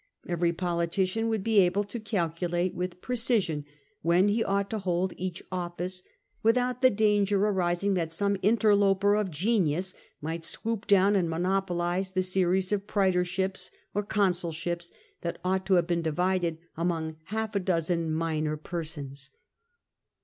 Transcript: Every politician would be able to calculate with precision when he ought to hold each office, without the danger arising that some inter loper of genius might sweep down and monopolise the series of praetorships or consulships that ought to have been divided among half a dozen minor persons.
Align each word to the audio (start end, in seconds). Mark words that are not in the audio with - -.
Every 0.27 0.51
politician 0.51 1.29
would 1.29 1.43
be 1.43 1.59
able 1.59 1.83
to 1.83 1.99
calculate 1.99 2.73
with 2.73 3.01
precision 3.01 3.65
when 4.01 4.29
he 4.29 4.43
ought 4.43 4.67
to 4.71 4.79
hold 4.79 5.13
each 5.15 5.43
office, 5.51 6.01
without 6.41 6.81
the 6.81 6.89
danger 6.89 7.37
arising 7.45 7.93
that 7.93 8.11
some 8.11 8.35
inter 8.41 8.73
loper 8.73 9.13
of 9.13 9.29
genius 9.29 9.93
might 10.19 10.43
sweep 10.43 10.87
down 10.87 11.15
and 11.15 11.29
monopolise 11.29 12.09
the 12.09 12.23
series 12.23 12.71
of 12.71 12.87
praetorships 12.87 13.69
or 13.93 14.01
consulships 14.01 14.91
that 15.21 15.37
ought 15.45 15.67
to 15.67 15.75
have 15.75 15.85
been 15.85 16.01
divided 16.01 16.57
among 16.75 17.17
half 17.25 17.53
a 17.53 17.59
dozen 17.59 18.11
minor 18.11 18.57
persons. 18.57 19.29